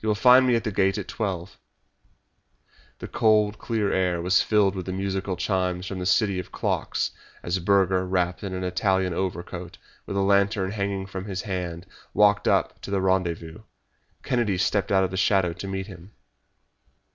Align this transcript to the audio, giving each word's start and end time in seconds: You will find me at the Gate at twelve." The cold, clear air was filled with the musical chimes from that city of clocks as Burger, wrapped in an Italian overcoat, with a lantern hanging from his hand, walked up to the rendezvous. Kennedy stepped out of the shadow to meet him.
You 0.00 0.08
will 0.08 0.14
find 0.14 0.46
me 0.46 0.54
at 0.54 0.64
the 0.64 0.72
Gate 0.72 0.96
at 0.96 1.06
twelve." 1.06 1.58
The 2.98 3.06
cold, 3.06 3.58
clear 3.58 3.92
air 3.92 4.22
was 4.22 4.40
filled 4.40 4.74
with 4.74 4.86
the 4.86 4.92
musical 4.94 5.36
chimes 5.36 5.84
from 5.86 5.98
that 5.98 6.06
city 6.06 6.38
of 6.38 6.50
clocks 6.50 7.10
as 7.42 7.58
Burger, 7.58 8.06
wrapped 8.06 8.42
in 8.42 8.54
an 8.54 8.64
Italian 8.64 9.12
overcoat, 9.12 9.76
with 10.06 10.16
a 10.16 10.20
lantern 10.22 10.70
hanging 10.70 11.04
from 11.04 11.26
his 11.26 11.42
hand, 11.42 11.84
walked 12.14 12.48
up 12.48 12.80
to 12.80 12.90
the 12.90 13.02
rendezvous. 13.02 13.64
Kennedy 14.22 14.56
stepped 14.56 14.90
out 14.90 15.04
of 15.04 15.10
the 15.10 15.16
shadow 15.18 15.52
to 15.52 15.68
meet 15.68 15.88
him. 15.88 16.12